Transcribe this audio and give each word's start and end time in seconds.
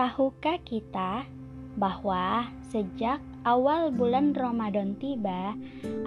Tahukah 0.00 0.56
kita 0.64 1.28
bahwa 1.76 2.48
sejak 2.72 3.20
awal 3.44 3.92
bulan 3.92 4.32
Ramadan 4.32 4.96
tiba 4.96 5.52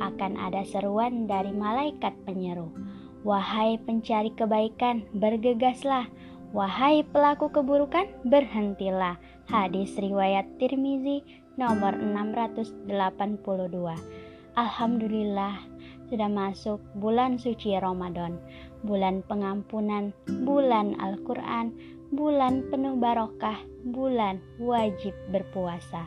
akan 0.01 0.33
ada 0.33 0.65
seruan 0.65 1.29
dari 1.29 1.53
malaikat 1.53 2.17
penyeru. 2.25 2.73
Wahai 3.21 3.77
pencari 3.77 4.33
kebaikan, 4.33 5.05
bergegaslah. 5.13 6.09
Wahai 6.57 7.05
pelaku 7.05 7.53
keburukan, 7.53 8.09
berhentilah. 8.25 9.21
Hadis 9.45 9.93
riwayat 10.01 10.49
Tirmizi 10.57 11.21
nomor 11.61 11.93
682. 11.93 12.89
Alhamdulillah, 14.57 15.69
sudah 16.09 16.29
masuk 16.33 16.81
bulan 16.97 17.37
suci 17.37 17.77
Ramadan, 17.77 18.41
bulan 18.81 19.21
pengampunan, 19.29 20.17
bulan 20.41 20.97
Al-Quran, 20.97 21.77
bulan 22.13 22.69
penuh 22.69 22.93
barokah, 22.93 23.57
bulan 23.89 24.37
wajib 24.61 25.17
berpuasa. 25.33 26.05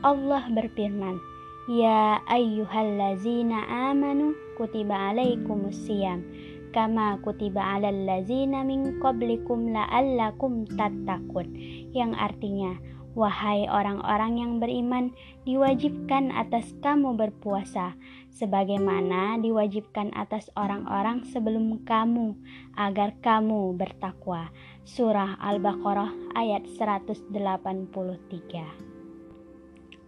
Allah 0.00 0.48
berfirman, 0.48 1.20
Ya 1.68 2.24
ayyuhallazina 2.26 3.92
amanu 3.92 4.32
kutiba 4.56 5.12
alaikumus 5.12 5.76
siyam 5.86 6.24
kama 6.72 7.20
kutiba 7.20 7.62
alal 7.78 8.08
lazina 8.08 8.64
min 8.64 8.98
qablikum 8.98 9.70
la'allakum 9.70 10.66
tattaqun 10.74 11.52
yang 11.92 12.16
artinya 12.16 12.74
Wahai 13.18 13.66
orang-orang 13.66 14.38
yang 14.38 14.52
beriman, 14.62 15.10
diwajibkan 15.42 16.30
atas 16.30 16.70
kamu 16.78 17.18
berpuasa, 17.18 17.98
sebagaimana 18.30 19.34
diwajibkan 19.42 20.14
atas 20.14 20.46
orang-orang 20.54 21.26
sebelum 21.26 21.82
kamu, 21.82 22.38
agar 22.78 23.18
kamu 23.18 23.74
bertakwa. 23.74 24.54
Surah 24.86 25.42
Al-Baqarah 25.42 26.38
ayat 26.38 26.70
183 26.70 27.34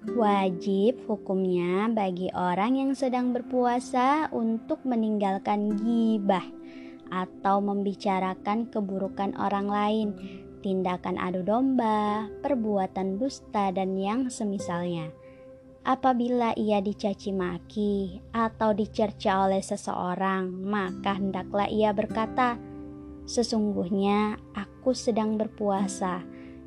Wajib 0.03 1.06
hukumnya 1.06 1.87
bagi 1.91 2.27
orang 2.34 2.75
yang 2.75 2.94
sedang 2.94 3.31
berpuasa 3.31 4.31
untuk 4.34 4.83
meninggalkan 4.83 5.78
gibah 5.78 6.42
atau 7.11 7.62
membicarakan 7.62 8.66
keburukan 8.66 9.39
orang 9.39 9.70
lain 9.70 10.09
tindakan 10.62 11.18
adu 11.18 11.42
domba, 11.42 12.30
perbuatan 12.41 13.18
dusta, 13.18 13.74
dan 13.74 13.98
yang 13.98 14.30
semisalnya. 14.30 15.10
Apabila 15.82 16.54
ia 16.54 16.78
dicaci 16.78 17.34
maki 17.34 18.22
atau 18.30 18.70
dicerca 18.70 19.50
oleh 19.50 19.58
seseorang, 19.58 20.46
maka 20.62 21.19
hendaklah 21.19 21.66
ia 21.66 21.91
berkata, 21.91 22.54
"Sesungguhnya 23.27 24.38
aku 24.54 24.94
sedang 24.94 25.34
berpuasa." 25.34 26.22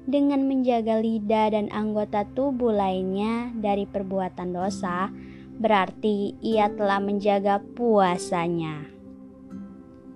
Dengan 0.06 0.46
menjaga 0.46 1.00
lidah 1.02 1.56
dan 1.56 1.72
anggota 1.72 2.28
tubuh 2.38 2.76
lainnya 2.76 3.56
dari 3.56 3.88
perbuatan 3.88 4.54
dosa, 4.54 5.10
berarti 5.58 6.36
ia 6.44 6.70
telah 6.70 7.00
menjaga 7.02 7.58
puasanya. 7.74 8.86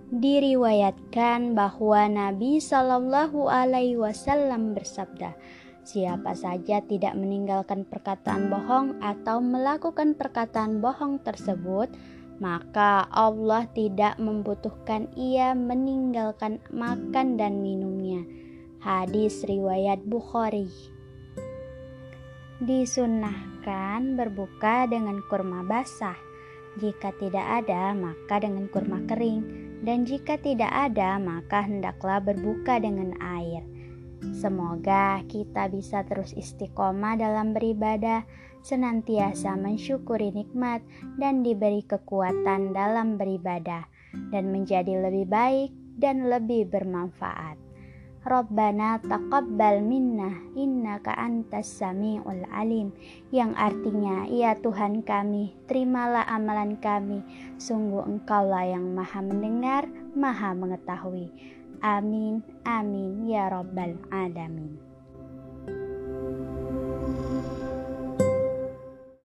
Diriwayatkan 0.09 1.53
bahwa 1.53 2.09
Nabi 2.09 2.57
Shallallahu 2.57 3.45
Alaihi 3.45 3.93
Wasallam 3.93 4.73
bersabda, 4.73 5.37
Siapa 5.85 6.33
saja 6.33 6.81
tidak 6.81 7.13
meninggalkan 7.13 7.85
perkataan 7.85 8.49
bohong 8.49 8.97
atau 9.05 9.37
melakukan 9.37 10.17
perkataan 10.17 10.81
bohong 10.81 11.21
tersebut, 11.21 11.93
maka 12.41 13.05
Allah 13.13 13.69
tidak 13.77 14.17
membutuhkan 14.17 15.13
ia 15.13 15.53
meninggalkan 15.53 16.57
makan 16.73 17.37
dan 17.37 17.61
minumnya. 17.61 18.25
Hadis 18.81 19.45
riwayat 19.45 20.01
Bukhari. 20.09 20.73
Disunnahkan 22.65 24.17
berbuka 24.17 24.89
dengan 24.89 25.21
kurma 25.29 25.61
basah. 25.61 26.17
Jika 26.81 27.13
tidak 27.21 27.65
ada, 27.65 27.93
maka 27.93 28.41
dengan 28.41 28.65
kurma 28.73 29.05
kering 29.05 29.68
dan 29.83 30.03
jika 30.03 30.35
tidak 30.39 30.71
ada, 30.71 31.15
maka 31.21 31.63
hendaklah 31.63 32.19
berbuka 32.19 32.79
dengan 32.83 33.15
air. 33.21 33.63
Semoga 34.35 35.23
kita 35.31 35.71
bisa 35.71 36.03
terus 36.03 36.35
istiqomah 36.35 37.15
dalam 37.15 37.55
beribadah, 37.55 38.27
senantiasa 38.59 39.55
mensyukuri 39.55 40.35
nikmat, 40.35 40.83
dan 41.15 41.41
diberi 41.45 41.79
kekuatan 41.87 42.75
dalam 42.75 43.15
beribadah, 43.15 43.87
dan 44.35 44.51
menjadi 44.51 44.99
lebih 44.99 45.31
baik 45.31 45.71
dan 45.95 46.27
lebih 46.27 46.67
bermanfaat. 46.67 47.68
Rabbana 48.19 48.99
taqabbal 48.99 49.79
minna 49.79 50.27
innaka 50.59 51.15
antas 51.15 51.71
sami'ul 51.79 52.43
alim. 52.51 52.91
Yang 53.31 53.51
artinya 53.55 54.27
ya 54.27 54.59
Tuhan 54.59 55.07
kami 55.07 55.55
terimalah 55.71 56.27
amalan 56.27 56.75
kami. 56.75 57.23
Sungguh 57.55 58.03
engkaulah 58.03 58.67
yang 58.67 58.91
maha 58.91 59.23
mendengar 59.23 59.87
maha 60.17 60.51
mengetahui. 60.51 61.31
Amin 61.79 62.43
amin 62.67 63.23
ya 63.23 63.47
rabbal 63.47 63.95
alamin 64.11 64.88